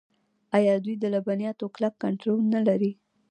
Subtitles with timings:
[0.57, 2.91] آیا دوی د لبنیاتو کلک کنټرول نلري؟